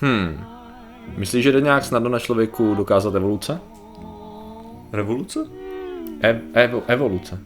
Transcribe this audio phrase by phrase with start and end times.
[0.00, 0.44] Hmm.
[1.16, 3.60] Myslíš, že jde nějak snadno na člověku dokázat evoluce?
[4.92, 5.40] Revoluce?
[6.22, 7.38] E- evo- evoluce.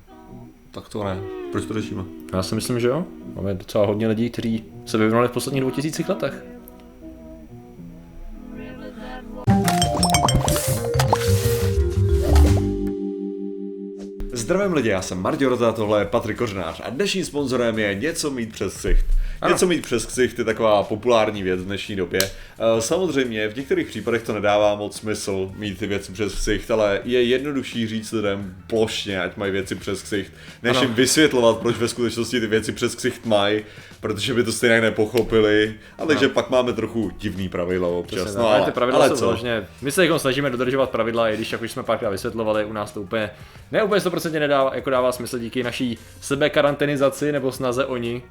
[0.71, 1.19] Tak to ne.
[1.53, 2.05] Proč to řešíme?
[2.33, 3.05] Já si myslím, že jo.
[3.35, 6.45] Máme docela hodně lidí, kteří se vyvinuli v posledních 2000 letech.
[14.33, 18.31] Zdravím lidi, já jsem Martin Rota, tohle je Patrik Kořenář a dnešním sponzorem je něco
[18.31, 19.07] mít přes ksicht.
[19.43, 19.53] Ano.
[19.55, 22.21] Něco mít přes ksicht je taková populární věc v dnešní době.
[22.25, 27.01] Eh, Samozřejmě v některých případech to nedává moc smysl mít ty věci přes ksicht, ale
[27.05, 30.83] je jednodušší říct lidem plošně, ať mají věci přes ksicht, než Ano.
[30.87, 33.65] jim vysvětlovat, proč ve skutečnosti ty věci přes ksicht mají,
[34.01, 35.75] protože by to stejně nepochopili.
[35.99, 38.21] A takže pak máme trochu divný pravidla občas.
[38.25, 38.47] Přesně No.
[38.49, 39.45] Ale ale, ty pravidla ale jsou co?
[39.83, 42.93] my se jako snažíme dodržovat pravidla, i když jak už jsme párkrát vysvětlovali, u nás
[42.93, 43.31] to úplně,
[43.73, 48.23] ne úplně 100% nedává, jako dává smysl díky naší sebekarantenizaci nebo snaze o ní.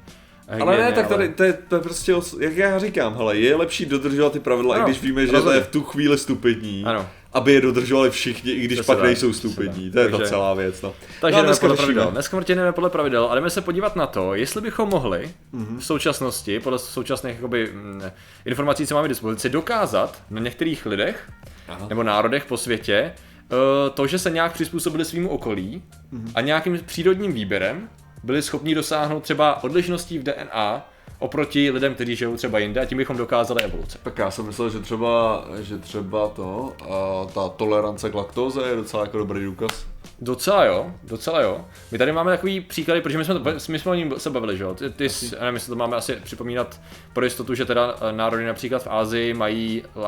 [0.60, 3.56] Ale ne, tak tady, to je, to je prostě, os- jak já říkám, hele, je
[3.56, 5.50] lepší dodržovat ty pravidla, Ano, i když víme, že rozhodně.
[5.50, 7.08] to je v tu chvíli stupidní, Ano.
[7.32, 9.90] aby je dodržovali všichni, i když Přesně pak tak, nejsou stupidní.
[9.90, 10.94] To je ta Takže- celá věc, no.
[11.20, 12.10] Takže no dneska podle pravidel.
[12.10, 15.78] Dneska jdeme podle pravidel a jdeme se podívat na to, jestli bychom mohli Mhm.
[15.78, 18.02] v současnosti, podle současných jakoby, mm,
[18.44, 21.30] informací, co máme k dispozici, dokázat na některých lidech
[21.68, 21.86] Aha.
[21.88, 23.12] nebo národech po světě
[23.50, 26.32] eh, to, že se nějak přizpůsobili svýmu okolí Mhm.
[26.34, 27.88] a nějakým přírodním výběrem
[28.22, 32.98] byli schopni dosáhnout třeba odlišností v DNA oproti lidem, kteří žijou třeba jinde a tím
[32.98, 33.98] bychom dokázali evoluce.
[34.02, 38.76] Tak já jsem myslel, že třeba, že třeba to, a ta tolerance k laktóze je
[38.76, 39.86] docela jako dobrý důkaz.
[40.24, 41.64] Docela jo, docela jo.
[41.90, 43.34] My tady máme takový příklady, protože my jsme,
[43.68, 44.74] my jsme o ní se bavili, že jo?
[44.74, 46.80] Ty, ty s- nevím, jestli to máme asi připomínat
[47.12, 50.04] pro jistotu, že teda eh, národy například v Ázii mají uh,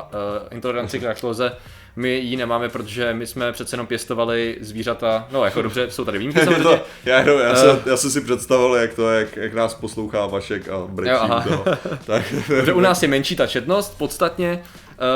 [0.51, 1.53] intoleranci k laktóze,
[1.97, 6.19] my ji nemáme, protože my jsme přece jenom pěstovali zvířata, no jako dobře, jsou tady
[6.19, 6.63] výjimky samozřejmě.
[6.63, 7.91] to, já, jenom, já, jsem, Eh.
[7.91, 11.45] já jsem si představil, jak to, jak, jak nás poslouchá Vašek a brečí Jo, aha.
[11.47, 11.65] u toho.
[12.07, 12.25] Tak,
[12.75, 14.63] u nás je menší ta četnost, podstatně,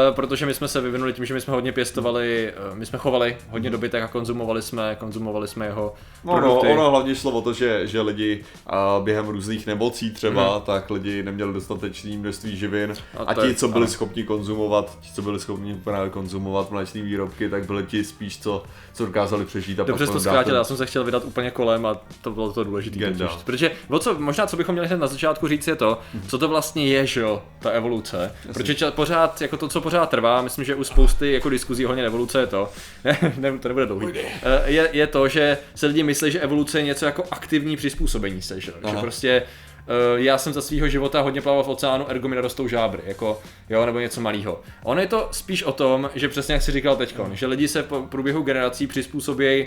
[0.08, 2.98] uh, protože my jsme se vyvinuli tím, že my jsme hodně pěstovali, uh, my jsme
[2.98, 6.66] chovali hodně dobytek a konzumovali jsme, konzumovali jsme jeho No, no, produkty.
[6.68, 11.22] ono hlavně šlo o to, že, že lidi a během různých nemocí třeba, tak lidi
[11.22, 13.92] neměli dostatečné množství živin A a, je- ti, co byli ano.
[13.92, 18.62] schopni konzumovat, ti, co byli schopni právě konzumovat mléčné výrobky, tak byli ti spíš, co,
[18.94, 19.80] co dokázali přežít.
[19.80, 22.52] A Dobře to zkrátil, ten- já jsem se chtěl vydat úplně kolem a to bylo
[22.52, 23.14] to důležité.
[23.44, 26.86] Protože co, možná co bychom měli hned na začátku říct je to, co to vlastně
[26.86, 28.34] je, že jo, ta evoluce.
[28.52, 32.06] Protože ča, pořád, jako to, co pořád trvá, myslím, že u spousty jako diskuzí ohledně
[32.06, 32.72] evoluce je to,
[33.36, 34.12] ne, to nebude dlouhý,
[34.42, 38.42] Eh, je, je to, že se lidi myslí, že evoluce je něco jako aktivní přizpůsobení
[38.42, 39.84] se, že, že prostě eh,
[40.14, 43.40] já jsem za svého života hodně plaval v oceánu, ergo mi nerostou žábry, jako,
[43.70, 44.60] jo, nebo něco malého.
[44.82, 47.82] Ono je to spíš o tom, že přesně jak jsi říkal teď, že lidi se
[47.82, 49.66] po průběhu generací přizpůsobějí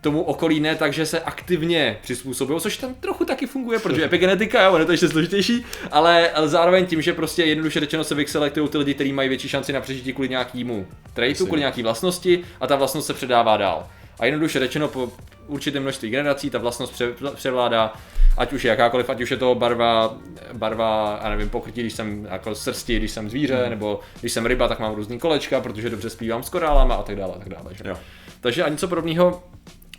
[0.00, 4.62] tomu okolí ne tak, že se aktivně přizpůsobují, což tam trochu taky funguje, protože epigenetika,
[4.62, 8.14] jo, ono je to ještě složitější, ale, ale zároveň tím, že prostě jednoduše řečeno se
[8.14, 12.44] vyselektují ty lidi, kteří mají větší šanci na přežití kvůli nějakému traitu, kvůli nějaký vlastnosti
[12.60, 13.86] a ta vlastnost se předává dál.
[14.20, 15.12] A jednoduše řečeno po
[15.46, 17.92] určitém množství generací ta vlastnost pře, převládá,
[18.36, 20.16] ať už je jakákoliv, ať už je to barva,
[20.52, 24.68] barva, já nevím, pokrytí, když jsem jako srsti, když jsem zvíře, nebo když jsem ryba,
[24.68, 27.74] tak mám různý kolečka, protože dobře zpívám s korálama a tak dále, a tak dále.
[27.74, 27.84] Že?
[27.88, 27.96] Jo.
[28.40, 29.42] Takže a něco podobného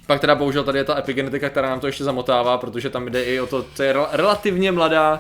[0.10, 3.24] pak teda bohužel tady je ta epigenetika, která nám to ještě zamotává, protože tam jde
[3.24, 5.20] i o to, to je rel- relativně mladá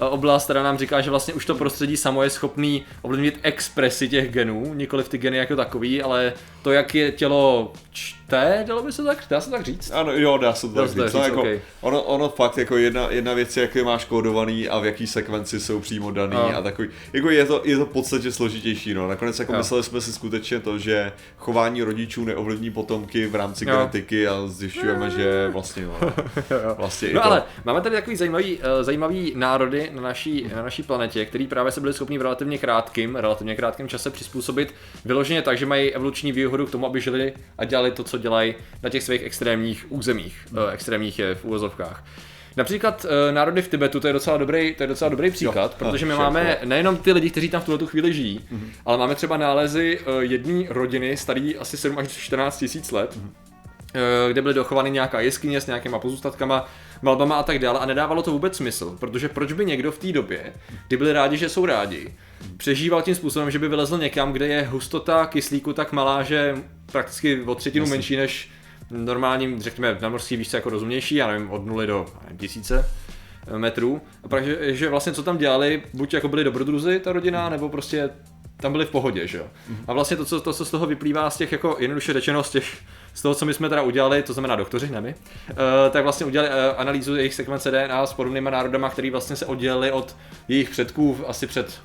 [0.00, 4.08] eh, oblast, která nám říká, že vlastně už to prostředí samo je schopný ovlivnit expresi
[4.08, 6.32] těch genů, nikoli ty geny jako takový, ale
[6.62, 7.72] to, jak je tělo
[8.28, 9.90] čte, dalo by se tak, dá se tak říct?
[9.90, 11.12] Ano, jo, dá se to Dá tak to říct.
[11.14, 11.60] No, říct, jako, okej.
[11.80, 15.06] ono, ono fakt jako jedna, jedna věc je, jak je máš kódovaný a v jaký
[15.06, 16.56] sekvenci jsou přímo daný No.
[16.56, 16.88] a takový.
[17.12, 19.08] Jako je to, je to v podstatě složitější, no.
[19.08, 19.58] Nakonec jako Jo.
[19.58, 23.70] mysleli jsme si skutečně to, že chování rodičů neovlivní potomky v rámci Jo.
[23.76, 25.94] genetiky a zjišťujeme, že vlastně no,
[26.76, 27.26] vlastně No to.
[27.26, 31.72] ale máme tady takový zajímavý, uh, zajímavý národy na naší, na naší planetě, který právě
[31.72, 34.74] se byli schopni v relativně krátkým, relativně krátkém čase přizpůsobit
[35.04, 38.54] vyloženě tak, že mají evoluční výhodu k tomu, aby žili a dělali to, co dělají
[38.82, 42.04] na těch svých extrémních územích, uh, extrémních je v úvozovkách.
[42.56, 45.76] Například uh, národy v Tibetu, to je docela dobrý, to je docela dobrý příklad, Jo,
[45.78, 46.66] protože my a, máme šéfo.
[46.66, 48.40] nejenom ty lidi, kteří tam v tuhle tu chvíli žijí,
[48.86, 53.18] ale máme třeba nálezy uh, jedné rodiny starý asi 7 až 14 tisíc let,
[53.94, 56.68] eh, kde byly dochovány nějaká jeskyně s nějakýma pozůstatkama,
[57.02, 60.12] malbama a tak dále a nedávalo to vůbec smysl, protože proč by někdo v té
[60.12, 60.52] době,
[60.88, 62.14] kdy byli rádi, že jsou rádi,
[62.56, 66.56] přežíval tím způsobem, že by vylezl někam, kde je hustota kyslíku tak malá, že
[66.92, 67.94] prakticky o třetinu Jasně.
[67.94, 68.50] menší než
[68.90, 72.84] normálním, řekněme, na mořský výšce jako rozumnější, já nevím, od nuly do nevím, tisíce
[73.46, 74.00] eh, metrů.
[74.24, 77.68] A pak, že, že vlastně co tam dělali, buď jako byli dobrodruzi ta rodina, nebo
[77.68, 78.10] prostě
[78.60, 79.46] tam byli v pohodě, že jo.
[79.86, 82.50] A vlastně to co, to, co z toho vyplývá z těch, jako jednoduše řečeno, z
[82.50, 82.76] těch,
[83.18, 85.14] z toho, co my jsme teda udělali, to znamená doktoři, ne my,
[85.50, 85.56] uh,
[85.90, 89.92] tak vlastně udělali uh, analýzu jejich sekvence DNA s podobnýma národama, který vlastně se oddělili
[89.92, 90.16] od
[90.48, 91.80] jejich předků asi před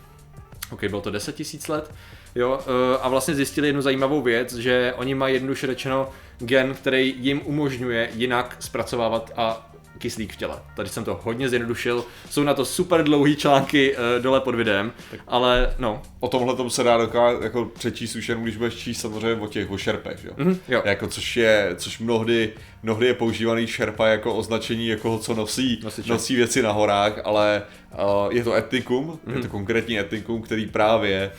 [0.73, 1.91] ok, bylo to 10 tisíc let,
[2.35, 6.09] jo, eh, a vlastně zjistili jednu zajímavou věc, že oni mají jednoduše řečeno
[6.39, 10.59] gen, který jim umožňuje jinak zpracovávat a kyslík v těle.
[10.75, 14.91] Tady jsem to hodně zjednodušil, jsou na to super dlouhý články uh, dole pod videem,
[15.27, 16.01] ale no.
[16.19, 19.47] O tomhle tom se dá dokázat jako přečíst už jenom, když budeš číst samozřejmě o
[19.47, 20.33] těch, o šerpech, jo?
[20.37, 20.81] Mm-hmm, jo.
[20.85, 22.53] Jako, což je, což mnohdy,
[22.83, 26.11] mnohdy je používaný šerpa jako označení jako co nosí, Nosiče.
[26.11, 27.61] nosí věci na horách, ale
[28.29, 29.19] je to etnikum.
[29.25, 29.35] Mhm.
[29.35, 31.31] je to konkrétní etnikum, který právě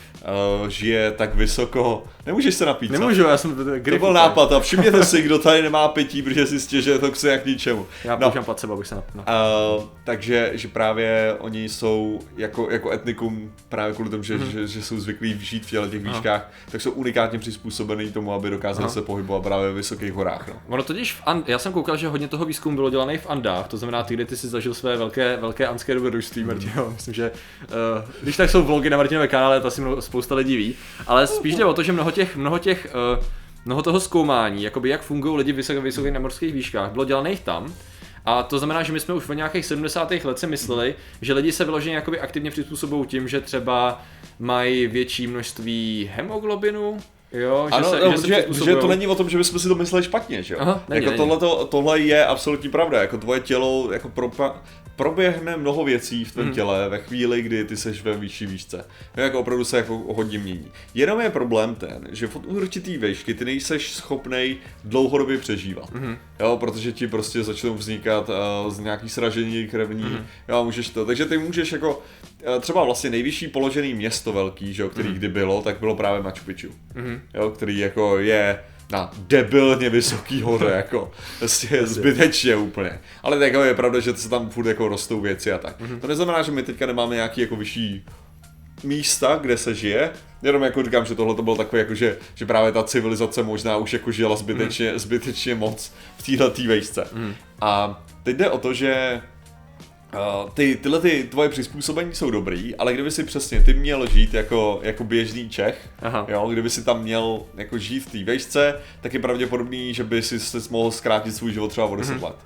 [0.62, 3.00] uh, žije tak vysoko, nemůžeš se napít, co?
[3.00, 3.64] Nemůžu, já jsem to,
[3.98, 7.46] byl nápad a všimněte si, kdo tady nemá pití, protože si stěžuje to k jak
[7.46, 7.86] ničemu.
[8.04, 9.04] Já No, používám placebo, abych se nap...
[9.14, 9.24] no.
[9.78, 14.50] Uh, takže že právě oni jsou jako, jako etnikum právě kvůli tomu, že, mm.
[14.50, 16.08] že, že jsou zvyklí žít v těle těch Mhm.
[16.08, 16.18] Aha.
[16.18, 18.94] výškách, tak jsou unikátně přizpůsobený tomu, aby dokázali Aha.
[18.94, 20.48] se pohybovat právě ve vysokých horách.
[20.48, 20.54] No.
[20.68, 23.68] Ono totiž v And- já jsem koukal, že hodně toho výzkumu bylo dělané v Andách,
[23.68, 26.50] to znamená ty, kde ty si zažil své velké, velké andské dobrodružství, Mm.
[26.50, 26.90] Martino.
[26.90, 30.56] Myslím, že uh, když tak jsou vlogy na Martinové kanále, to asi mnoho, spousta lidí
[30.56, 30.74] ví,
[31.06, 33.24] ale spíš jde o to, že mnoho těch, mnoho těch, uh,
[33.64, 37.74] mnoho toho zkoumání, jakoby jak fungují lidi v vysokých, vysokých namorských výškách, bylo dělaných tam.
[38.26, 40.10] A to znamená, že my jsme už v nějakých 70.
[40.10, 44.02] let si mysleli, že lidi se vyloženě jakoby aktivně přizpůsobují tím, že třeba
[44.38, 46.98] mají větší množství hemoglobinu,
[47.32, 48.80] jo, že Ano, se, no, že se protože, protože přizpůsobujou.
[48.80, 50.60] to není o tom, že bychom si to mysleli špatně, že jo?
[50.62, 51.18] Aha, není, jako není.
[51.18, 54.62] tohleto, tohle je absolutní pravda, jako tvoje tělo jako propa,
[54.96, 56.54] proběhne mnoho věcí v tvém Mhm.
[56.54, 58.84] těle ve chvíli, kdy ty seš ve vyšší výšce.
[59.16, 60.70] No, jako opravdu se jako hodně mění.
[60.94, 65.92] Jenom je problém ten, že v určitý výšky ty nejseš schopnej dlouhodobě přežívat.
[65.94, 66.16] Mhm.
[66.40, 70.26] Jo, protože ti prostě začnou vznikat uh, z nějaký sražení krevní, Mhm.
[70.48, 71.06] jo, můžeš to.
[71.06, 75.28] Takže ty můžeš jako, uh, třeba vlastně nejvyšší položený město velký, že jo, který kdy
[75.28, 76.68] bylo, tak bylo právě Machu Picchu.
[76.94, 77.20] Mhm.
[77.34, 78.58] Jo, který jako je
[78.90, 83.00] na debilně vysoký hoře, jako prostě zbytečně úplně.
[83.22, 85.76] Ale tak je pravda, že se tam furt jako rostou věci a tak.
[86.00, 88.04] To neznamená, že my teďka nemáme nějaký jako vyšší
[88.84, 90.10] místa, kde se žije,
[90.42, 93.76] jenom jako říkám, že tohle to bylo takové jako, že, že právě ta civilizace možná
[93.76, 97.08] už jako žila zbytečně, zbytečně moc v téhle tý vejšce.
[97.60, 99.20] A teď jde o to, že
[100.14, 104.34] Uh, ty, tyhle ty tvoje přizpůsobení jsou dobrý, ale kdyby si přesně ty měl žít
[104.34, 106.26] jako, jako běžný Čech, Aha.
[106.28, 110.22] jo, kdyby si tam měl jako žít v té vejšce, tak je pravděpodobný, že by
[110.22, 112.36] si, si mohl zkrátit svůj život třeba o 10 let.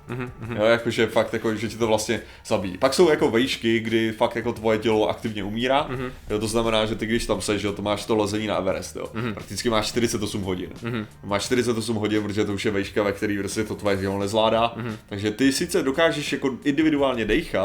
[0.55, 2.77] Jo, jakože fakt, jako, že ti to vlastně zabíjí.
[2.77, 5.87] Pak jsou jako vejšky, kdy fakt jako tvoje tělo aktivně umírá,
[6.29, 8.95] jo, to znamená, že ty když tam seš, jo, to máš to lezení na Everest,
[8.95, 10.69] jo, prakticky máš 48 hodin.
[11.23, 14.75] Máš 48 hodin, protože to už je vejška, ve který prostě to tvoje tělo nezvládá,
[15.09, 17.58] takže ty sice dokážeš jako individuálně dejchat,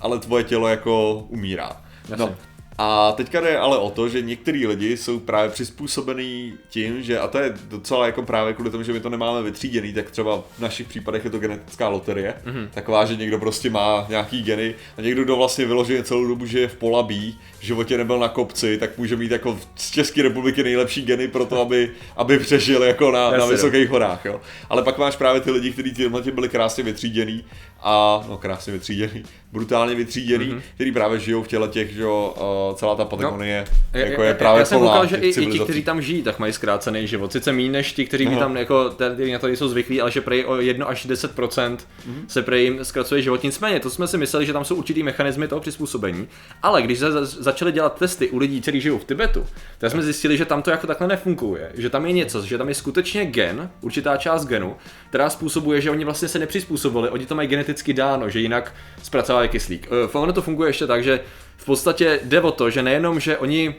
[0.00, 1.76] ale tvoje tělo jako umírá.
[2.08, 2.16] Jasně.
[2.16, 2.34] No,
[2.78, 7.28] a teďka jde ale o to, že některý lidi jsou právě přizpůsobený tím, že, a
[7.28, 10.60] to je docela jako právě kvůli tomu, že my to nemáme vytříděný, tak třeba v
[10.60, 12.68] našich případech je to genetická loterie, mm-hmm.
[12.70, 16.68] taková, že někdo prostě má nějaký geny a někdo, kdo vlastně vyloženě celou dobu žije
[16.68, 21.02] v polabí, v životě nebyl na kopci, tak může mít jako z České republiky nejlepší
[21.02, 24.40] geny pro to, aby, aby přežil jako na, na Jasně, vysokých horách, jo.
[24.70, 27.44] Ale pak máš právě ty lidi, kteří tímhle byli krásně vytříděný
[27.82, 30.60] a, no krásně vytříděný, brutálně vytříděný, mm-hmm.
[30.74, 32.34] který právě žijou v těle těch, že jo,
[32.70, 35.46] uh, celá ta Patagonie Já- jako já- je právě já jsem koukal, že i, i
[35.46, 37.32] ti, kteří tam žijí, tak mají zkrácený život.
[37.32, 38.38] Sice méně než ti, kteří Aha.
[38.38, 41.76] tam jako, kteří na to nejsou zvyklí, ale že prej o 1 až 10%
[42.06, 42.24] Mhm.
[42.28, 43.42] se prej jim zkracuje život.
[43.42, 46.28] Nicméně, to jsme si mysleli, že tam jsou určitý mechanismy toho přizpůsobení.
[46.62, 49.46] Ale když se za- začali dělat testy u lidí, kteří žijou v Tibetu,
[49.78, 51.70] tak jsme zjistili, že tam to jako takhle nefunguje.
[51.74, 54.76] Že tam je něco, že tam je skutečně gen, určitá část genu,
[55.08, 59.48] která způsobuje, že oni vlastně se nepřizpůsobili, oni to mají geneticky dáno, že jinak zpracovávají
[59.48, 59.88] kyslík.
[60.04, 61.20] Eh, Ono to funguje ještě tak, že
[61.56, 63.74] v podstatě jde o to, že nejenom, že oni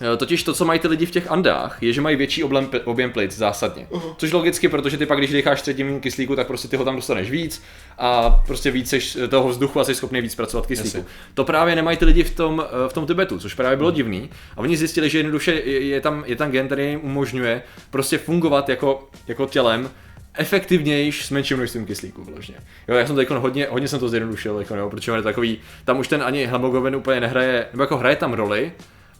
[0.00, 2.68] Eh, Totiž to, co mají ty lidi v těch Andách, je, že mají větší objem,
[2.84, 3.86] objem plic zásadně.
[4.16, 7.30] Což logicky, protože ty pak, když decháš třetím kyslíku, tak prostě ty ho tam dostaneš
[7.30, 7.62] víc
[7.98, 10.96] a prostě víc seš eh, toho vzduchu a jsi schopný víc pracovat kyslíku.
[10.96, 11.12] Jasně.
[11.34, 14.30] To právě nemají ty lidi v tom, v tom Tibetu, což právě bylo divný.
[14.56, 18.18] A oni zjistili, že jednoduše je, je, tam, je tam gen, který jim umožňuje prostě
[18.18, 19.90] fungovat jako, jako tělem
[20.38, 22.54] efektivnějš s menším množstvím kyslíku vložně.
[22.88, 25.22] Jo, já jsem to jako hodně, hodně jsem to zjednodušil, jako, jo, protože on je
[25.22, 28.72] takový, tam už ten ani hemoglobin úplně nehraje, nebo jako hraje tam roli,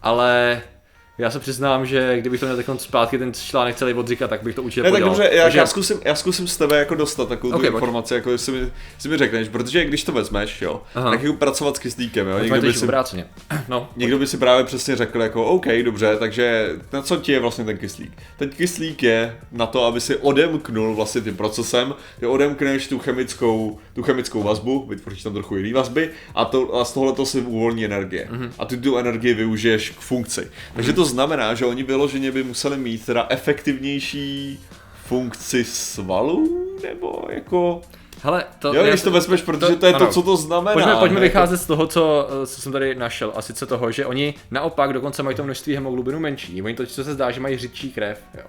[0.02, 0.60] ale
[1.18, 4.54] já se přiznám, že kdybych to měl takhle zpátky ten článek celý odříkat, tak bych
[4.54, 7.28] to určitě Ne, tak dobře, já, Takže- já, zkusím, já zkusím z tebe jako dostat
[7.28, 7.82] takovou Ok, okay, pojď.
[7.82, 8.58] informaci, jako jestli mi,
[8.94, 11.10] jestli mi řekneš, protože když to vezmeš, jo, Aha.
[11.10, 13.26] tak jako pracovat s kyslíkem, jo, To někdo by, si, obráceně.
[13.68, 17.40] No, někdo by si právě přesně řekl jako, OK, dobře, takže na co ti je
[17.40, 18.12] vlastně ten kyslík?
[18.36, 23.78] Ten kyslík je na to, aby si odemknul vlastně tím procesem, ty odemkneš tu chemickou,
[23.94, 27.84] tu chemickou vazbu, vytvoříš tam trochu jiný vazby a, to, a z tohohle si uvolní
[27.84, 28.28] energie.
[28.30, 28.52] Mhm.
[28.58, 30.50] A ty tu energii využiješ k funkci.
[30.74, 34.60] Takže to znamená, že oni vyloženě by museli mít teda efektivnější
[35.06, 37.80] funkci svalů, nebo jako...
[38.22, 40.12] Hele, to, Jo, když to vezmeš, protože to je to, ano.
[40.12, 40.72] co to znamená.
[40.72, 44.06] Pojďme, pojďme vycházet z toho, co, eh, co jsem tady našel, a sice toho, že
[44.06, 46.62] oni naopak dokonce mají to množství hemoglobinu menší.
[46.62, 48.20] Oni to, co se zdá, že mají řidčí krev.
[48.34, 48.44] Jo.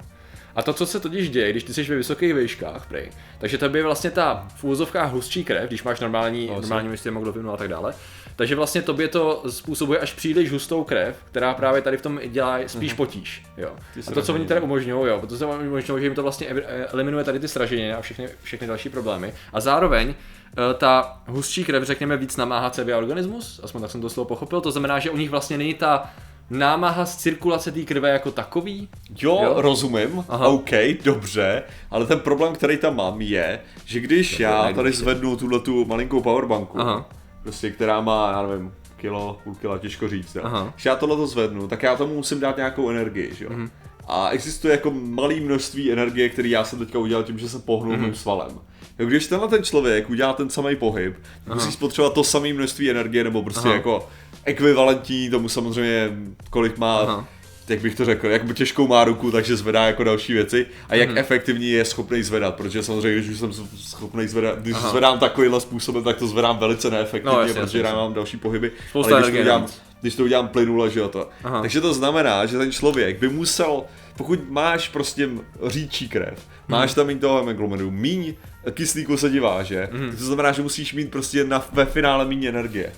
[0.55, 3.77] A to, co se totiž děje, když ty jsi ve vysokých výškách, prej, takže to
[3.77, 6.61] je vlastně ta v úvozovkách hustší krev, když máš normální, Vlastně.
[6.61, 7.93] normální množství hemoglobinu a tak dále.
[8.39, 12.59] Takže vlastně tobě to způsobuje až příliš hustou krev, která právě tady v tom dělá
[12.67, 13.43] spíš potíž.
[13.57, 13.71] Jo.
[14.07, 16.85] A to, co oni tady umožňují, jo, protože oni umožňují, že jim to vlastně eh,
[16.85, 19.33] eliminuje tady ty sraženiny a všechny, všechny další problémy.
[19.53, 24.09] A zároveň eh, ta hustší krev, řekněme, víc namáhá celý organismus, aspoň tak jsem to
[24.09, 26.09] slovo pochopil, to znamená, že u nich vlastně není ta
[26.49, 28.89] námaha z cirkulace té krve jako takový.
[29.21, 29.53] Jo, Jo?
[29.57, 30.47] rozumím, Aha.
[30.47, 30.71] OK,
[31.03, 35.59] dobře, ale ten problém, který tam mám, je, že když To já tady zvednu tuhle
[35.59, 37.09] tu malinkou powerbanku, Aha.
[37.43, 40.41] Prostě, která má, já nevím, kilo, půl kila, těžko říct, jo.
[40.45, 40.71] Aha.
[40.75, 43.51] když já tohle to zvednu, tak já tomu musím dát nějakou energii, že jo.
[43.53, 43.69] Mhm.
[44.07, 47.93] A existuje jako malé množství energie, který já jsem teďka udělal tím, že se pohnul
[47.93, 48.01] Mhm.
[48.05, 48.51] mým svalem.
[48.99, 51.15] Jo, když tenhle ten člověk udělá ten samý pohyb,
[51.45, 53.75] tak musí spotřebovat to samé množství energie, nebo prostě Aha.
[53.75, 54.07] jako
[54.45, 56.09] ekvivalentní tomu samozřejmě,
[56.49, 57.27] kolik má Aha.
[57.69, 61.09] Jak bych to řekl, jak těžkou má ruku, takže zvedá jako další věci a jak
[61.17, 64.89] efektivní je schopný zvedat, protože samozřejmě, když jsem schopný zvedat, když Aha.
[64.89, 68.37] zvedám takovýmhle způsobem, tak to zvedám velice neefektivně, No, jasně, protože jasně, já mám další
[68.37, 69.81] pohyby, Spousta ale když to, udělám, navíc.
[70.01, 71.29] když to udělám plynule, že jo to.
[71.43, 71.61] Aha.
[71.61, 73.83] Takže to znamená, že ten člověk by musel,
[74.17, 75.29] pokud máš prostě
[75.67, 76.77] říčí krev, Mhm.
[76.79, 78.33] máš tam mít toho hemoglobinu, míň
[78.71, 80.15] kyslíku se ti váže, Mhm.
[80.17, 82.91] to znamená, že musíš mít prostě na, ve finále méně energie.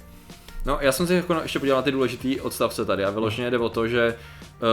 [0.65, 3.57] No, já jsem si jako ještě podíval na ty důležitý odstavce tady a vyloženě jde
[3.57, 4.15] o to, že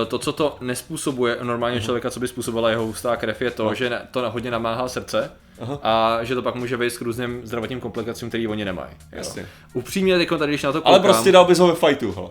[0.03, 3.51] eh, to, co to nespůsobuje u normálního člověka, co by způsobila jeho hustá krev, je
[3.51, 3.75] to, No.
[3.75, 5.31] že to hodně namáhá srdce
[5.61, 5.79] Aha.
[5.83, 8.91] a že to pak může vést k různým zdravotním komplikacím, které oni nemají.
[9.13, 9.47] Jasně.
[9.73, 12.29] Upřímně, teď tady, když na to koukám, Ale prostě dal bys ho ve fightu, hele.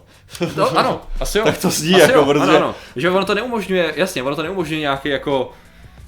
[0.57, 1.43] No, ano, asi jo.
[1.45, 2.75] Tak to zní asi jako, jo, protože- ano, ano.
[2.95, 5.51] Že ono to neumožňuje, jasně, ono to neumožňuje nějaký jako...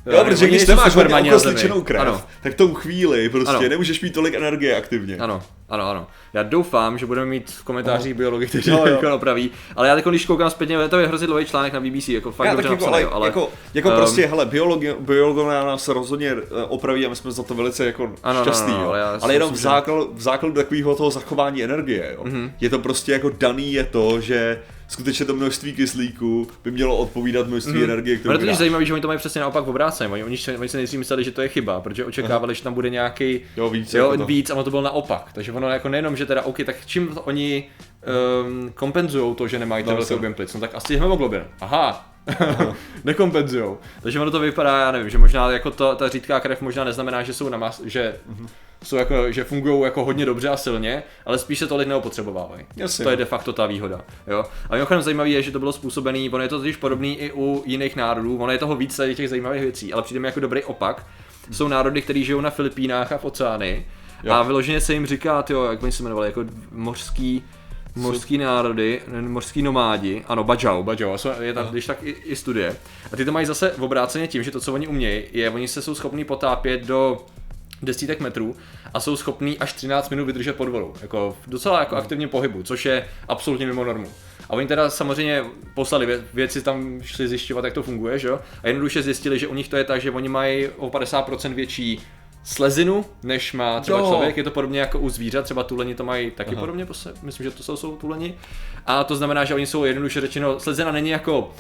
[0.06, 3.70] Jo, protože oni když nemáš hodně okosličenou krev, Ano, tak v tom chvíli prostě Ano.
[3.70, 5.18] nemůžeš mít tolik energie aktivně.
[5.18, 6.08] ano, ano, ano.
[6.34, 8.94] Já doufám, že budeme mít v komentářích biologi, kteří Jo, to jo.
[8.96, 9.52] jako napraví.
[9.76, 12.48] Ale já teď, když koukám zpětně, to je hrozně dlouhý článek na BBC, jako fakt
[12.48, 13.28] Já dobře jako, ale, jo, ale...
[13.28, 17.44] jako, jako ehm, prostě, hele, biologi, biologové nás rozhodně eh, opraví a my jsme za
[17.44, 18.90] to velice jako Ano, šťastný, no, no, jo.
[18.92, 22.24] ale ale jenom v, základu, v základu takového toho zachování energie, jo.
[22.24, 22.52] Mhm.
[22.62, 27.48] Je to prostě jako daný je to, že skutečně to množství kyslíku by mělo odpovídat
[27.48, 30.10] množství energie, kterou Ale to je zajímavé, že oni to mají přesně naopak obráceně.
[30.14, 32.74] Oni, oni, si- oni si nejdřív mysleli, že to je chyba, protože očekávali, že tam
[32.74, 35.30] bude nějaký Jo, víc jo, jako víc a ono to bylo naopak.
[35.34, 37.70] Takže ono jako nejenom, že teda OK, tak čím oni
[38.44, 41.44] um, kompenzují to, že nemají ten No, velký jsem- objem plic, no tak asi hemoglobin.
[41.62, 42.12] Aha,
[43.04, 43.78] nekompenzujou.
[44.02, 47.24] Takže ono to vypadá, já nevím, že možná jako to, ta řídká krev možná neznamená,
[47.24, 48.48] že jsou na mas, že Mhm.
[48.84, 52.66] Jsou jako, že fungují jako hodně dobře a silně, ale spíš se tolik neopotřebovávají.
[52.76, 53.04] Jasně.
[53.04, 54.02] To je de facto ta výhoda.
[54.28, 54.46] Jo?
[54.70, 57.64] A mimochodem zajímavé je, že to bylo způsobené, ono je to totiž podobný i u
[57.66, 61.06] jiných národů, ono je toho víc těch zajímavých věcí, ale přijde mi jako dobrý opak.
[61.52, 63.86] Jsou národy, kteří žijou na Filipínách a v oceány
[64.24, 64.34] Jo.
[64.34, 67.44] a vyloženě se jim říká, tyjo, jak oni se jmenovali, jako mořský,
[67.96, 72.76] mořský národy, mořský nomádi, ano, Bajau, Bajau, je tam, když tak i, i studie.
[73.14, 75.68] A ty to mají zase v obráceně tím, že to, co oni umějí, je, oni
[75.68, 77.26] se jsou schopní potápět do
[77.82, 78.56] desítek metrů
[78.94, 82.64] a jsou schopní až 13 minut vydržet pod vodou, jako v docela jako aktivně pohybu,
[82.64, 84.08] což je absolutně mimo normu.
[84.50, 85.44] A oni teda samozřejmě
[85.74, 88.40] poslali vě- věci tam šli zjišťovat, jak to funguje, že jo?
[88.64, 92.02] A jednoduše zjistili, že u nich to je tak, že oni mají o 50% větší
[92.44, 94.06] slezinu, než má třeba Jo.
[94.08, 94.38] člověk.
[94.38, 96.60] Je to podobně jako u zvířat, třeba tuleni to mají taky Aha.
[96.60, 96.88] podobně,
[97.22, 98.36] myslím, že to jsou, jsou tuleni.
[98.86, 101.52] A to znamená, že oni jsou jednoduše řečeno, slezina není jako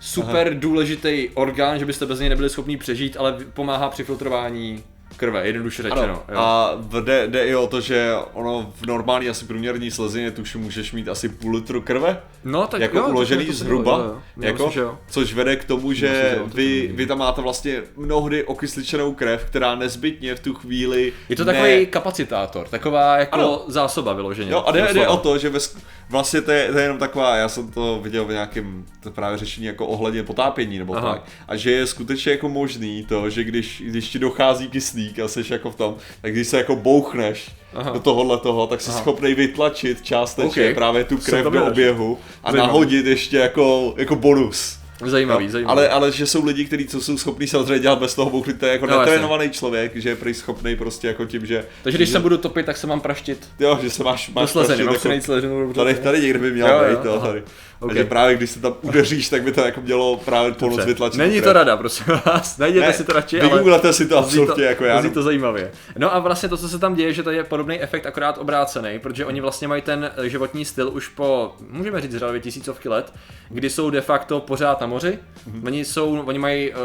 [0.00, 0.56] super Aha.
[0.58, 4.84] důležitý orgán, že byste bez něj nebyli schopni přežít, ale pomáhá při filtrování
[5.16, 6.02] krve, jednoduše řečeno.
[6.02, 6.38] Ano, jo.
[6.38, 6.70] a
[7.00, 11.08] jde, jde i o to, že ono v normální asi průměrný slezině tuším můžeš mít
[11.08, 14.20] asi půl litru krve, no, tak jako jo, uložený to zhruba, jo, jo.
[14.36, 14.98] Já jako, myslím, že jo.
[15.10, 19.44] což vede k tomu, Myslím, že to vy, vy tam máte vlastně mnohdy okysličenou krev,
[19.44, 23.64] která nezbytně v tu chvíli Je to ne- takový kapacitátor, taková jako Ano.
[23.66, 24.50] zásoba vyloženě.
[24.50, 25.78] Jo, a jde, jde o to, že ve, sk-
[26.10, 29.38] vlastně to je, to je jenom taková, já jsem to viděl v nějakém to právě
[29.38, 31.12] řešení jako ohledně potápění nebo Aha.
[31.12, 31.22] tak.
[31.48, 35.42] A že je skutečně jako možný to, že když, když ti dochází kyslík a jsi
[35.50, 37.90] jako v tom, tak když se jako bouchneš Aha.
[37.90, 38.98] do tohohle toho, tak jsi Aha.
[39.00, 40.74] schopný vytlačit částečně Ok.
[40.74, 42.68] právě tu krev do oběhu a Zajímavý.
[42.72, 44.78] nahodit ještě jako, jako bonus.
[45.04, 45.78] Zajímavý, Jo, zajímavý.
[45.78, 48.66] Ale, ale že jsou lidi, kteří co jsou schopní samozřejmě dělat bez toho bouchlit, to
[48.66, 49.06] je jako No, jasně.
[49.06, 51.64] netrénovaný člověk, že je prý schopný prostě jako tím, že...
[51.82, 54.50] Takže když že, se budu topit, tak se mám praštit Jo, že se máš, máš
[54.50, 55.72] sleziny, praštit jako- slezinu.
[55.72, 57.26] Tady, tady někde by měl Jo, jo, být, to, aha.
[57.26, 57.42] tady.
[57.80, 57.88] Ok.
[57.90, 60.84] Takže právě když se tam udeříš, tak by to jako mělo právě Dobře.
[60.84, 61.18] vytlačit.
[61.18, 62.58] Není to rada, prosím vás.
[62.58, 63.48] Najděte Ne, si to radši, ale...
[63.50, 65.00] Vygooglete si to absolutně jako já.
[65.00, 65.70] zní to zajímavě.
[65.98, 68.98] No a vlastně to, co se tam děje, že to je podobný efekt, akorát obrácený,
[68.98, 73.12] protože oni vlastně mají ten životní styl už po, můžeme říct, řadově tisícovky let,
[73.48, 75.18] kdy jsou de facto pořád na moři.
[75.50, 75.66] Mm-hmm.
[75.66, 76.76] Oni jsou, oni mají, uh,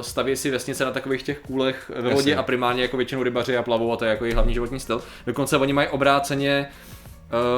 [0.00, 3.62] staví si vesnice na takových těch kůlech ve vodě a primárně jako většinou rybaři a
[3.62, 5.02] plavou a to je jako jejich hlavní životní styl.
[5.26, 6.66] Dokonce oni mají obráceně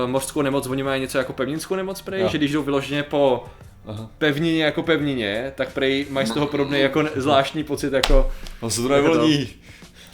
[0.05, 2.29] uh, mořskou nemoc, oni mají něco jako pevninskou nemoc prej, Jo.
[2.29, 3.45] že když jdou vyloženě po
[3.87, 4.11] Aha.
[4.19, 8.31] pevnině jako pevnině, tak prej mají z toho podobný jako ne- zvláštní pocit jako
[8.63, 9.49] No se to nevolní.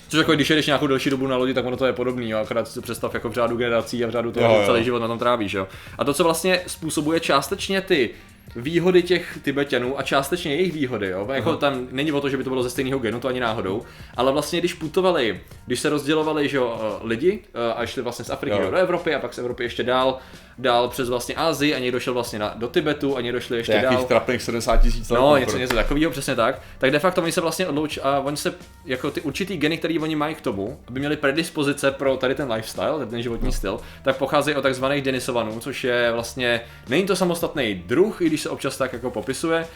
[0.09, 2.39] Což jako když jedeš nějakou delší dobu na lodi, tak ono to je podobný, jo?
[2.39, 4.67] akorát si to představ jako v řádu generací a v řádu toho, Jo, jo.
[4.67, 5.53] celý život na tom trávíš.
[5.53, 5.69] Jo?
[5.99, 8.11] A to, co vlastně způsobuje částečně ty
[8.57, 11.29] výhody těch Tibetanů a částečně jejich výhody, jo?
[11.33, 13.83] Jako tam není o to, že by to bylo ze stejného genu, to ani náhodou,
[14.17, 18.25] ale vlastně když putovali, když se rozdělovali že jo, eh, lidi eh, a šli vlastně
[18.25, 18.71] z Afriky Jo.
[18.71, 20.19] do Evropy a pak z Evropy ještě dál,
[20.59, 23.73] dál přes vlastně Asii a někdo šel vlastně na, do Tibetu a někdo šli ještě
[23.73, 23.81] dál.
[23.81, 25.19] Nějakých trapných 70 tisíc let.
[25.19, 26.61] No, něco, něco takového, přesně tak.
[26.79, 29.99] Tak de facto oni se vlastně odloučí a oni se, jako ty určitý geny, které
[30.01, 34.17] oni mají k tomu, aby měli predispozice pro tady ten lifestyle, ten životní styl, tak
[34.17, 38.77] pocházejí od takzvaných Denisovanů, což je vlastně, není to samostatný druh, i když se občas
[38.77, 39.67] tak jako popisuje.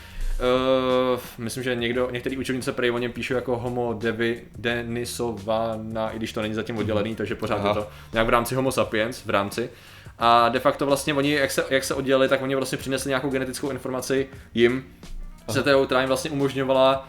[0.42, 6.16] Uh, myslím, že někdo, některý učebnice prej o něm píšou jako homo devi, denisovana, i
[6.16, 7.68] když to není zatím oddělený, takže pořád Aha.
[7.68, 9.70] je to nějak v rámci homo sapiens, v rámci.
[10.18, 13.30] A de facto vlastně oni, jak se, jak se oddělili, tak oni vlastně přinesli nějakou
[13.30, 14.84] genetickou informaci jim,
[15.50, 17.08] se to, která jim vlastně umožňovala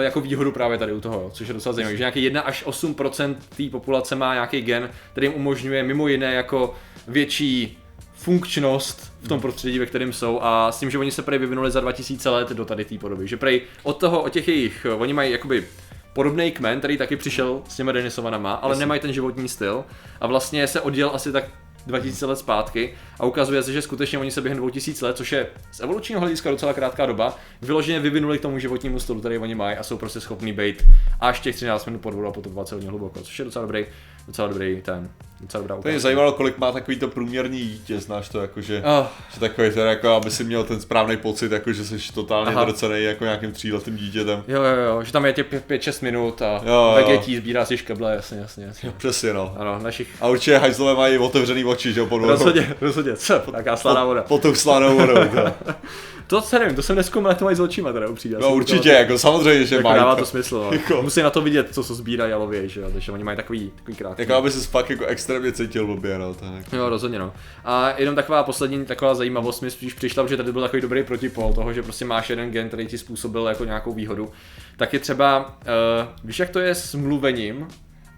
[0.00, 2.66] eh, jako výhodu právě tady u toho, což je docela zajímavé, že nějaký 1 až
[2.66, 6.74] 8% té populace má nějaký gen, který jim umožňuje mimo jiné jako
[7.08, 7.81] větší
[8.22, 11.70] funkčnost v tom prostředí, ve kterém jsou a s tím, že oni se prej vyvinuli
[11.70, 14.94] za 2000 let do tady té podoby, že prej od toho, od těch jejich, eh,
[14.94, 15.64] oni mají jakoby
[16.12, 19.84] podobný kmen, který taky přišel s těma Denisovanama, ale nemají ten životní styl
[20.20, 21.44] a vlastně se odděl asi tak
[21.86, 25.46] 2000 let zpátky a ukazuje se, že skutečně oni se během 2000 let, což je
[25.72, 29.76] z evolučního hlediska docela krátká doba, vyloženě vyvinuli k tomu životnímu stylu, který oni mají
[29.76, 30.84] a jsou prostě schopní být
[31.20, 33.86] až těch 13 minut pod vodou a potopovat se hodně hluboko, což je docela dobrý,
[34.26, 35.10] docela dobrý ten,
[35.40, 39.06] docela dobrá To mě zajímalo, kolik má takový to průměrný dítě, znáš to, jakože, Oh,
[39.34, 42.64] že takový ten, jako, aby si měl ten správný pocit, jako, že jsi totálně Aha.
[42.64, 44.44] drcený jako nějakým tříletým dítětem.
[44.48, 46.92] jo, jo, jo, že tam je těch 5-6 minut a Jo, jo.
[46.96, 48.92] vegetí, sbírá si škeble, jasně, jasně, jasně.
[48.96, 49.54] Přesně no.
[49.58, 52.30] Ano, našich A určitě hajzlové mají otevřený oči, že jo, pod vodou.
[52.32, 54.22] Rozhodně, rozhodně, co, taká slaná voda.
[54.22, 55.14] Pod tou slanou vodou.
[56.26, 56.42] to.
[56.42, 58.36] Se nevím, to jsem neskoumal, jak to mají s očima teda upřímně.
[58.40, 60.00] No určitě, jako samozřejmě, že Jako mají.
[60.00, 60.72] dává to smysl, no.
[60.72, 63.36] Jako- Musí na to vidět, co se sbírají a loví, že jo, takže oni mají
[63.36, 64.30] takový, takový krátký.
[64.30, 66.36] Jako aby se fakt jako extrémně cítil blbě, no.
[66.42, 66.76] Je jako...
[66.76, 67.32] Jo, rozhodně no.
[67.64, 71.52] A jenom taková poslední taková zajímavost mi spíš přišla, že tady byl takový dobrý protipol
[71.52, 74.32] toho, že prostě máš jeden gen, který ti způsobil jako nějakou výhodu.
[74.76, 77.68] Tak je třeba, uh, víš jak to je s mluvením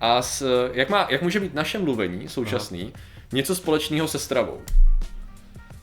[0.01, 3.03] a s, jak, má, jak může být naše mluvení současný Aha.
[3.33, 4.61] něco společného se stravou.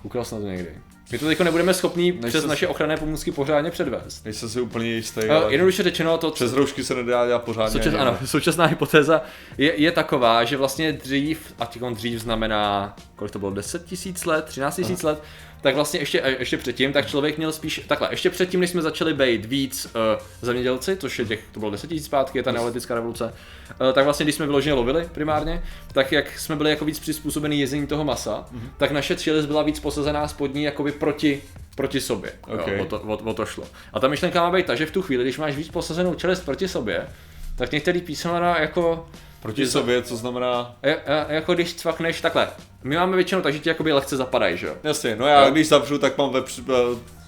[0.01, 0.90] Koukal jsi na to někdy?
[1.11, 4.25] My to teďko nebudeme schopní Než přes se- naše ochranné pomůcky pořádně předvést.
[4.25, 7.71] Nejsem si úplně jistý, ale jednoduše řečeno, to, přes roušky se nedá dělat pořádně.
[7.71, 8.27] Součas, ano, no.
[8.27, 9.21] současná hypotéza
[9.57, 14.45] je, je taková, že vlastně dřív, a dřív znamená, kolik to bylo, 10 tisíc let,
[14.45, 15.23] 13 tisíc let,
[15.61, 19.13] tak vlastně ještě, ještě předtím, tak člověk měl spíš, takhle, ještě předtím, než jsme začali
[19.13, 22.95] být víc uh, zemědělci, což je těch, to bylo 10 tisíc zpátky, je ta neolitická
[22.95, 26.99] revoluce, uh, tak vlastně, když jsme vyloženě lovili primárně, tak jak jsme byli jako víc
[26.99, 28.69] přizpůsobení jezení toho masa, Mhm.
[28.77, 31.41] tak naše čelist byla víc posazená spodní jakoby proti,
[31.75, 32.31] proti sobě.
[32.47, 32.67] Ok.
[32.67, 33.63] Jo, o, to, o, o to šlo.
[33.93, 36.45] A ta myšlenka má být ta, že v tu chvíli, když máš víc posazenou čelist
[36.45, 37.07] proti sobě,
[37.55, 39.09] tak některý písmena jako
[39.41, 40.75] Proti sobě, co znamená...
[40.83, 42.47] je, je, jako když cvakneš takhle.
[42.83, 44.73] My máme většinou tak, že ti jakoby lehce zapadají, že jo?
[44.83, 45.51] Jasně, no já Jo.
[45.51, 46.59] když zavřu, tak mám vepř...
[46.69, 47.21] eh,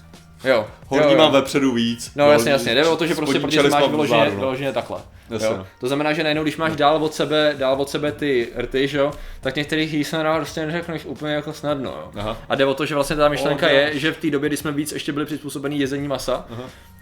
[0.48, 0.66] Jo.
[0.86, 1.18] Horní jo, jo.
[1.18, 2.12] mám vepředu víc.
[2.16, 4.36] No jasně, jasně, jde o to, že prostě čelist máš vyloženě, no.
[4.40, 4.98] vyloženě takhle.
[5.30, 5.38] Jo?
[5.56, 5.66] no.
[5.80, 8.98] To znamená, že najednou, když máš dál od sebe, dál od sebe ty rty, že
[8.98, 12.10] jo, tak některých jísmenách prostě neřekneš úplně jako snadno, jo.
[12.16, 12.36] Aha.
[12.48, 13.98] A jde o to, že vlastně ta myšlenka Oh, je, no.
[13.98, 16.46] že v té době, kdy jsme víc ještě byli přizpůsobení jezení masa,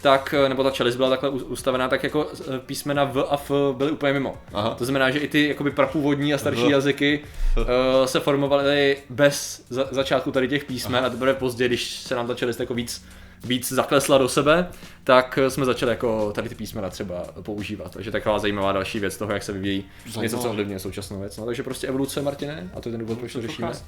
[0.01, 3.51] tak, eh, nebo ta čelist byla takhle ustavená, tak jako eh, písmena V a F
[3.77, 4.37] byly úplně mimo.
[4.53, 4.69] Aha.
[4.77, 6.71] To znamená, že i ty jakoby prapůvodní a starší V.
[6.71, 7.19] jazyky
[7.57, 7.63] uh,
[8.05, 12.33] se formovaly bez za- začátku tady těch písmen a teprve později, když se nám ta
[12.35, 13.05] čelist jako víc
[13.43, 14.67] víc zaklesla do sebe,
[15.03, 17.91] tak jsme začali jako tady ty písmena třeba používat.
[17.93, 19.83] Takže taková zajímavá další věc toho, jak se vyvíjí
[20.21, 21.37] něco, co ovlivňuje současnou věc.
[21.37, 23.67] No, takže prostě evoluce, Martine, a to je ten důvod, proč to řešíme.
[23.71, 23.81] To já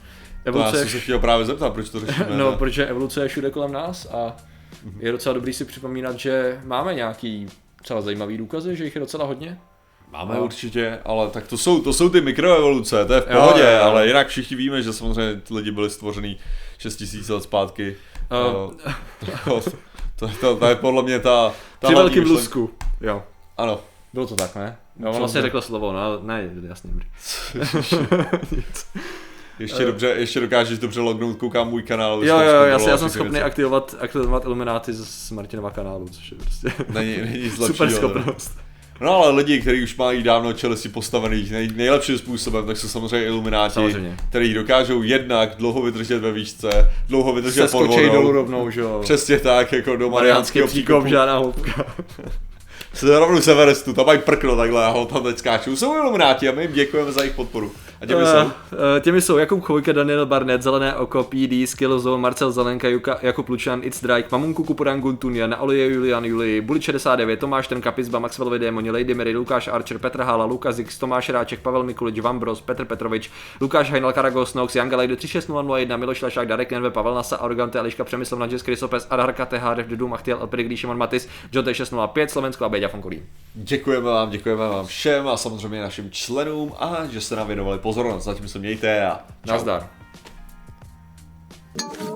[0.46, 2.28] Evoluce, jsem se chtěl právě zeptat, proč to řešíme.
[2.38, 2.58] no, ne?
[2.58, 4.36] protože evoluce je všude kolem nás a
[5.00, 9.26] je docela dobrý si připomínat, že máme nějaký docela zajímavý důkazy, že jich je docela
[9.26, 9.60] hodně.
[10.12, 10.44] Máme No.
[10.44, 13.70] určitě, ale tak to jsou, to jsou ty mikroevoluce, to je v Jo, pohodě, jo,
[13.70, 13.84] jo.
[13.84, 16.38] ale jinak všichni víme, že samozřejmě ty lidi byli stvořený
[16.78, 17.96] 6000 let zpátky.
[18.32, 18.72] Uh,
[19.48, 19.72] Uh, to,
[20.20, 22.70] to, to, to, je podle mě ta, ta Při velkým lusku.
[23.02, 23.24] Jo.
[23.58, 23.80] Ano,
[24.14, 24.78] Bylo to tak, ne?
[24.98, 25.48] No, on Co vlastně to?
[25.48, 26.90] řekl slovo, no, ne, jasně.
[26.92, 27.08] dobrý.
[29.60, 29.86] ještě, Eh.
[29.86, 32.24] dobře, ještě dokážeš dobře lognout, koukám můj kanál.
[32.26, 33.44] Jo, jo, já, si- já jsem schopný věci.
[33.46, 38.58] aktivovat, aktivovat Illuminati z z Martinova kanálu, což je prostě Není, není nic super schopnost.
[39.02, 43.26] No ale lidi, kteří už mají dávno Chelsea postavený nej, nejlepším způsobem, tak jsou samozřejmě
[43.28, 44.16] ilumináti, Samozřejmě.
[44.30, 48.32] kteří dokážou jednak dlouho vydržet ve výšce, dlouho vydržet Se pod skočej dolů vodou.
[48.32, 49.00] rovnou, že jo.
[49.04, 51.10] Přesně tak, jako do Mariánského příkop, příkopu.
[51.10, 51.86] žádná hloubka.
[52.96, 55.76] Se rovnou z Everestu, tam mají prkno takhle a ho tam teď skáčou.
[55.76, 57.72] Jsou ilumináti a my jim děkujeme za jejich podporu.
[58.02, 58.46] A těmi jsou.
[58.46, 58.52] Uh,
[59.02, 63.82] těmi jsou Jakub Chvojka, Daniel Barnett, Zelené oko, PD, Skillzone, Marcel Zelenka, Juka, Jakub Lučan,
[63.84, 68.60] It's Drake, Mamunku Kupuran Guntunia, na Olie Julian Juli, Buli 69, Tomáš Trnka, Pizba, Maxwellovi
[68.60, 72.86] Démoni, Lady Mary, Lukáš Archer, Petr Hála, Lukas X, Tomáš Ráček, Pavel Mikulič, Vambros, Petr
[72.86, 73.32] Petrovič,
[73.62, 78.04] Lukáš Hajnal, Karagos, Nox, Janga Lejdo 36001, Miloš Lašák, Darek Nenve, Pavel Nasa, Arogante, Eliška
[78.04, 83.24] Přemyslov, Nadžes, Krysopes, Adarka, THDF, Dudu, Machtiel, Šimon Matis, Jote 605, Slovensko a Béďa Fonkolí.
[83.56, 88.24] Děkujeme vám, děkujeme vám všem a samozřejmě našim členům a že jste nám věnovali pozornost.
[88.24, 89.52] Zatím se mějte a čau.
[89.52, 89.90] Nazdar.
[91.78, 92.15] Thank